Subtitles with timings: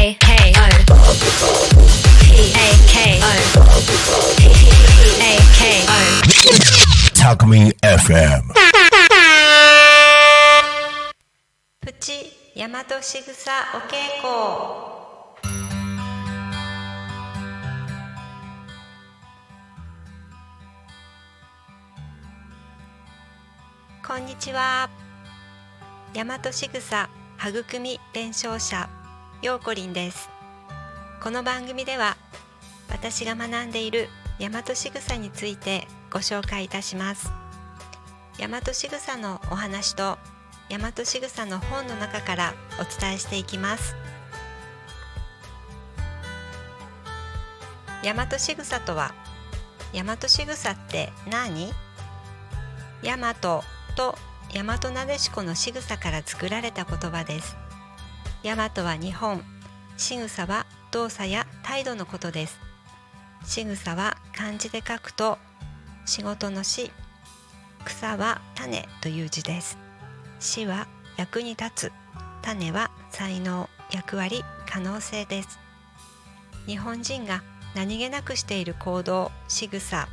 [0.00, 0.34] A K O
[2.22, 3.26] P A K O
[4.36, 4.46] P
[5.18, 5.98] A K O
[7.14, 8.42] Talk Me FM
[11.80, 14.28] プチ大和しぐさお稽古
[24.06, 24.88] こんにちは
[26.14, 27.10] 大和しぐさ
[27.44, 28.97] 育み伝承者
[29.40, 30.28] ようこりんです。
[31.22, 32.16] この番組では
[32.90, 34.08] 私が学んでいる
[34.40, 37.30] 大和しぐさについてご紹介いたします。
[38.40, 40.18] 大和しぐさのお話と
[40.68, 43.94] 大和しぐさの本の中からお伝えしていきます。
[48.02, 49.14] 大和しぐさとは
[49.94, 51.72] 大和しぐさって何？
[53.04, 53.62] 大和と
[54.52, 57.56] 大和なでしこの仕草から作られた言葉です。
[58.44, 59.42] 大和は日本。
[59.96, 62.60] 仕草は動作や態度のことです。
[63.44, 65.38] 仕草は漢字で書くと
[66.06, 66.92] 仕事の仕
[67.84, 69.76] 草は種という字です。
[70.38, 71.92] 死は役に立つ。
[72.42, 75.58] 種は才能役割可能性です。
[76.66, 77.42] 日本人が
[77.74, 80.08] 何気なくしている行動仕草。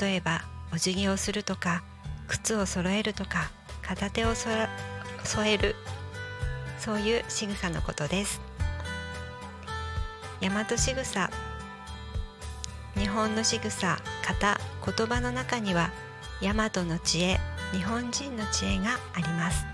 [0.00, 0.40] 例えば
[0.72, 1.84] お辞儀をするとか
[2.28, 3.50] 靴を揃えるとか
[3.82, 4.70] 片手をそら
[5.22, 5.76] 添える。
[6.86, 8.40] そういう仕草のことです。
[10.40, 11.30] 大和仕草。
[12.96, 13.98] 日本の仕草。
[14.24, 14.60] 型
[14.96, 15.90] 言葉の中には
[16.40, 17.40] 大和の知恵。
[17.72, 19.66] 日本人の知恵があります。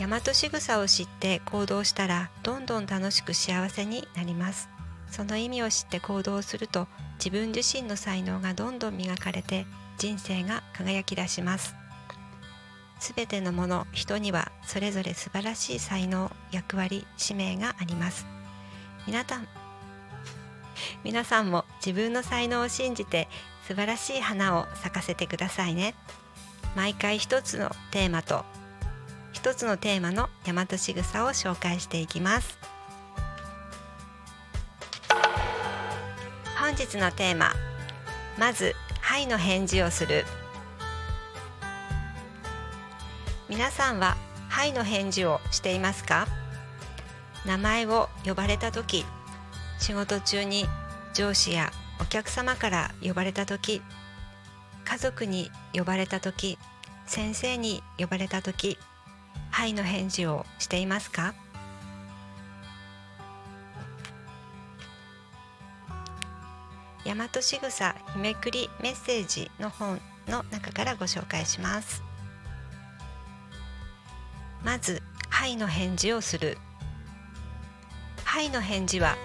[0.00, 4.68] 大和仕草を知って行動したらどんどん楽しく幸せになります。
[5.12, 11.76] その意味を知って行動すると自分自身の才能がどんどん磨かれて人生が輝き出します。
[13.02, 18.28] すべてのもの人にはそれぞれ素晴らしい才能役割使命があります。
[19.08, 19.48] 皆さん
[21.02, 23.28] 皆さんも自分の才能を信じて
[23.66, 25.96] 素晴らしい花を咲かせてくださいね。
[26.76, 28.44] 毎回一つのテーマと
[29.32, 32.56] 一つのテーマの大和しぐさを紹介していきます。
[36.56, 37.52] 本日のテーマ
[38.38, 40.24] まず「はい」の返事をする。
[43.52, 44.16] 皆さんは
[44.48, 46.26] 「はい」の返事をしていますか？
[47.44, 49.04] 名前を呼ばれた時
[49.78, 50.66] 仕事中に
[51.12, 51.70] 上司や
[52.00, 53.82] お客様から呼ばれた時
[54.86, 56.58] 家族に呼ばれた時
[57.04, 58.78] 先生に呼ばれた時
[59.52, 61.34] 「はい」の返事をしていますか？
[67.04, 72.02] 大和しぐさ日めくりメッセージの本の中からご紹介します。
[74.64, 76.58] まず「はい」の返事をする
[78.24, 79.16] 「はい」の返事は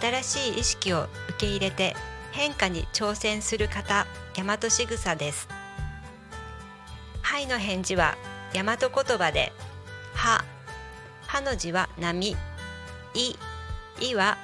[0.00, 1.96] 新しい意識を受け入れて
[2.32, 5.48] 変化に挑戦する方大和しぐさです
[7.22, 8.16] 「はい」の返事は
[8.52, 9.52] 大和言葉で
[10.14, 10.44] 「は」
[11.26, 12.36] 「は」の字は波
[13.14, 13.36] 「い」
[14.00, 14.38] 「い」は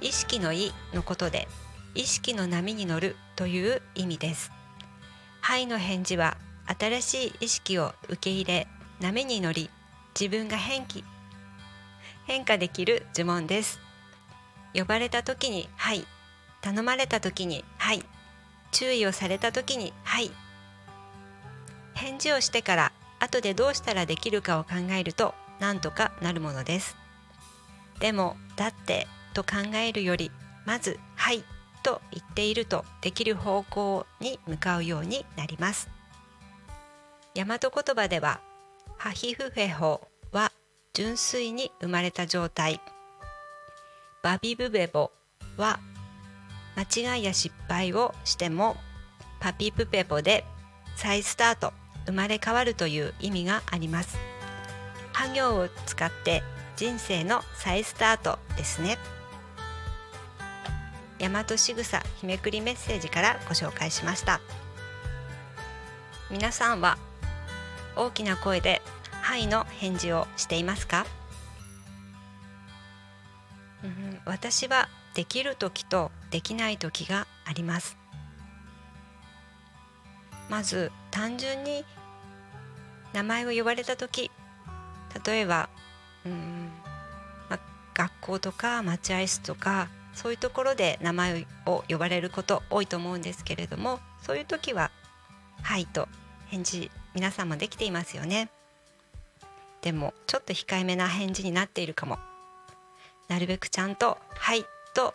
[0.00, 1.48] 意識の「い」のことで
[1.94, 4.50] 「意識の波に乗るという意味です。
[5.40, 8.66] はいの返事は新しい意識を受け入れ
[9.00, 9.68] 波に乗り
[10.18, 11.04] 自分が変気。
[12.26, 13.80] 変化できる呪文です。
[14.72, 16.06] 呼ばれた時にはい。
[16.60, 18.04] 頼まれた時にはい。
[18.70, 20.30] 注意をされた時にはい。
[21.94, 26.96] 返事をしてから後でどうしたらできるかを考えるとなんとかなるものです。
[27.98, 30.30] でもだってと考えるより
[30.64, 31.42] まずはい。
[31.82, 35.90] と言っているとできる方向に向かうようになります。
[37.34, 38.40] 大和言葉では
[38.96, 40.00] ハヒフフェホ
[40.32, 40.50] は
[40.92, 42.80] 純粋に生まれた状態。
[44.22, 45.10] バビブベボ
[45.56, 45.78] は
[46.76, 48.76] 間違いや失敗をしても
[49.40, 50.44] パピプペボで
[50.96, 51.72] 再スタート
[52.06, 54.16] 生まれ変わるという意味があります。
[55.12, 56.42] は行を使って
[56.76, 58.98] 人生の再スタートですね。
[61.18, 64.40] 大和しぐさ日めくりメッセージからご紹介しました。
[66.30, 66.98] 皆さんは
[67.96, 68.82] 大きな声で
[69.22, 71.06] 「はい」の返事をしていますか、
[73.82, 77.96] うん、私はできる時とできない時があります。
[80.48, 81.84] まず単純に
[83.12, 84.30] 名前を呼ばれた時
[85.24, 85.68] 例えば、
[86.26, 86.70] うん
[87.48, 87.58] ま、
[87.94, 94.90] 学校とか待合室とかそういうところで名前を呼ばれること多いと思うんですけれどもそういう時は
[95.62, 96.08] 「はい」と
[96.46, 98.50] 返事皆さんもできていますよね。
[99.82, 102.18] でもちょっと控えめな返事になっているかも。
[103.28, 104.64] なるべくちゃんと「はい」
[104.94, 105.14] と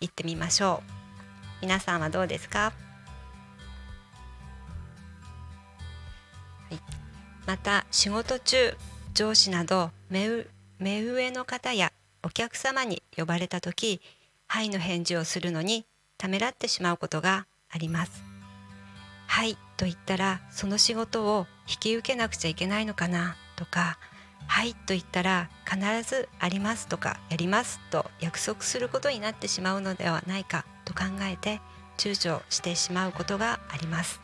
[0.00, 1.62] 言ってみましょう。
[1.62, 2.72] 皆さんはどうですか、
[6.70, 6.78] はい、
[7.46, 8.76] また仕事中
[9.12, 10.46] 上司など目
[10.78, 11.92] 目上の方や
[12.22, 14.00] お客様に呼ばれた時
[14.46, 15.84] 「はい」の返事をするのに
[16.16, 18.27] ためらってしまうことがあります。
[19.30, 23.98] はいと言ったらその仕事を引き受けなくちゃいけないのかなとか
[24.48, 31.60] はいと言ったら必ずありますとかやりますと約束することになってしまうのではないかと考えて
[31.98, 34.20] 躊躇してしまうことがあります。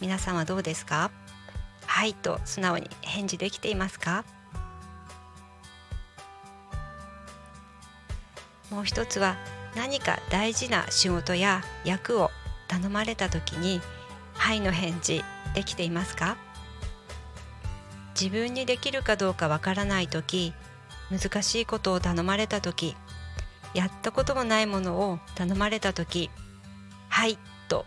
[0.00, 1.10] 皆さんはどうですか？
[1.86, 4.24] はいと素直に返事できていますか？
[8.70, 9.36] もう一つは
[9.74, 12.30] 何か大事な仕事や役を
[12.68, 13.80] 頼まれた時に
[14.44, 15.24] 「はい」の返事
[15.54, 16.36] できていますか？
[18.20, 20.52] 自分にできるかどうかわからない時
[21.10, 22.94] 難しいことを頼まれた時
[23.72, 26.28] やったこともないものを頼まれた時
[27.08, 27.38] 「はい」
[27.68, 27.86] と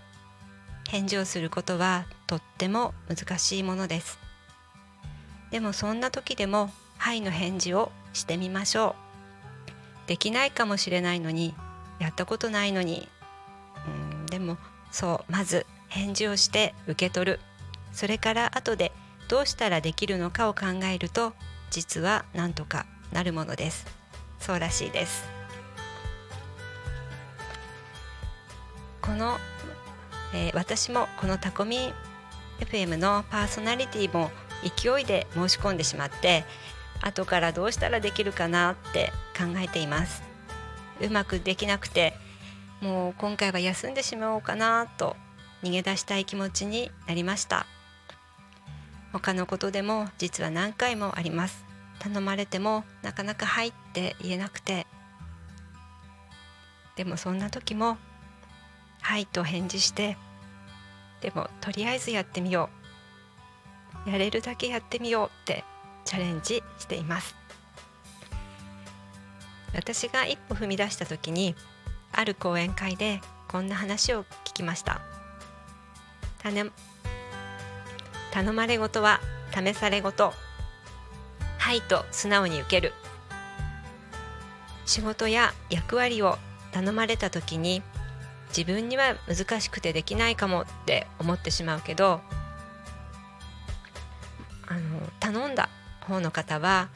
[0.89, 4.17] 返事をすることはとっても難しいものです。
[5.51, 8.95] でもそんな時でも「はい」の返事をしてみましょ
[10.05, 10.07] う。
[10.09, 11.53] できないかもしれないのに
[11.99, 13.07] やったことないのに。
[13.85, 14.57] うんでも
[14.91, 17.39] そうまず返事をして受け取る。
[17.93, 18.91] それから後で
[19.27, 21.33] どうしたらできるのかを考えると
[21.69, 23.85] 実はなんとかなるものです。
[24.39, 25.25] そうらしいです。
[29.01, 29.37] この、
[30.33, 31.93] えー、私もこのタコミ
[32.59, 34.31] FM のパーソナリティも
[34.63, 36.43] 勢いで申し込んでしまって
[37.01, 40.23] 後からどうしたらできるかなって考えています。
[41.01, 42.13] うまくできなくて
[42.81, 45.15] もう今回は休んでしまおうかなと
[45.63, 47.65] 逃げ出したい気持ちになりました。
[49.11, 51.65] 他のことでも実は何回もあります。
[51.99, 54.85] 頼まれてもなかなか「はい」って言えなくて。
[56.95, 57.97] でもそんな時も
[59.01, 60.17] 「はい」と返事して
[61.21, 62.69] でもとりあえずやってみよ
[64.05, 64.09] う。
[64.09, 65.63] やれるだけやってみようって
[66.05, 67.35] チャレンジしています。
[69.73, 71.55] 私が一歩踏み出した時に
[72.11, 75.16] ある講演会でこんな話を聞きました。
[78.31, 79.19] 頼まれごとは
[79.53, 80.33] 試されごと
[81.57, 82.93] はいと素直に受ける。
[84.85, 86.37] 仕事や役割を
[86.71, 87.83] 頼まれた時に
[88.49, 92.21] 自分には難しくてできないかもって思ってしまうけど
[94.65, 94.79] あの
[95.19, 95.69] 頼んだ
[96.01, 96.87] 方の方は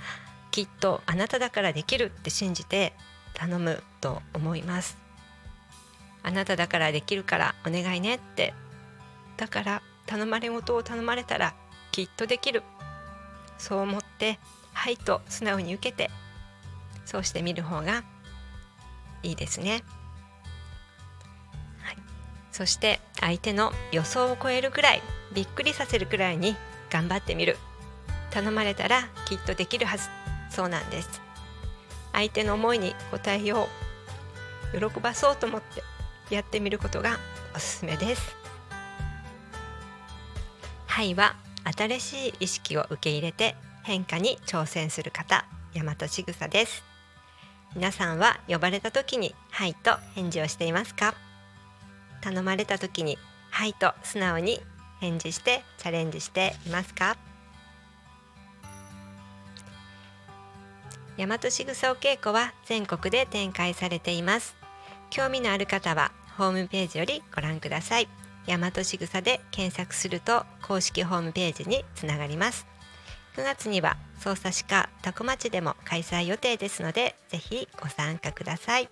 [0.51, 2.93] きっとあなただからできるって信じて
[3.33, 4.97] 頼むと思います。
[6.23, 8.53] あなただからできるからお願いねって
[9.41, 11.55] だから頼まれ事を頼まれたら
[11.91, 12.61] きっとできる。
[13.57, 14.37] そう思って
[14.71, 16.11] 「はい」と素直に受けて
[17.05, 18.03] そうしてみる方が
[19.23, 19.83] いいですね。
[21.81, 21.97] はい、
[22.51, 25.01] そして相手の予想を超えるくらい
[25.33, 26.55] びっくりさせるくらいに
[26.91, 27.57] 頑張ってみる。
[28.29, 30.07] 頼まれたらきっとできるはず。
[30.51, 31.19] そうなんです。
[32.13, 33.67] 相手の思いに応えよ
[34.71, 34.91] う。
[34.91, 35.83] 喜ばそうと思って
[36.29, 37.17] やってみることが
[37.55, 38.40] おすすめです。
[40.91, 41.37] はいは
[41.77, 46.83] 新しい意識を受け入れて変化に挑戦する方大和しぐさです。
[47.73, 51.15] 皆さんは呼ばれた時にはいと返事をしていますか？
[52.19, 53.17] 頼まれた時に
[53.51, 54.59] はいと素直に
[54.99, 57.15] 返事してチャレンジしていますか？
[61.17, 64.57] 大和しぐさお稽古は全国で展開されています。
[65.09, 68.09] 興味のある方はホームページよりご覧ください。
[68.47, 72.71] 大和しぐさで検索すると公式ホームページにつながります。
[73.35, 78.89] 9月には匝瑳市か多古町でも開催予定ですのでぜひご参加ください、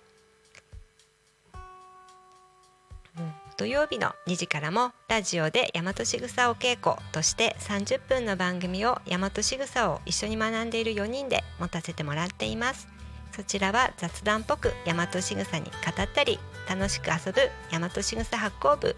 [3.18, 12.88] うん、土曜日の2時からもラジオで大和しぐさお稽古として30分の番組を大和しぐさを一緒に学んでいる4人で持たせてもらっています。
[13.32, 15.70] そちらは雑談っぽく大和しぐさに語
[16.02, 17.40] ったり楽しく遊ぶ
[17.70, 18.96] 大和しぐさ発行部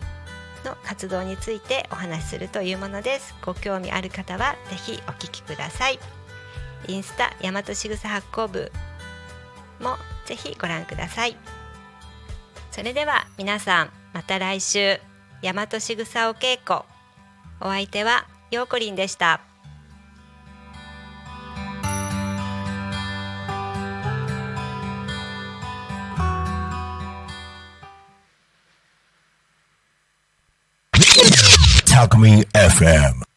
[0.64, 3.34] の活動についてお話しするというものです。
[3.44, 5.98] ご興味ある方はぜひお聞きください。
[6.88, 8.72] インスタ大和しぐさ発行部
[9.80, 11.36] もぜひご覧ください。
[12.70, 14.98] それでは皆さんまた来週。
[15.42, 16.80] 大和しぐさお稽古。
[17.60, 19.51] お相手はようこりんでした。
[32.22, 33.31] Charming FM.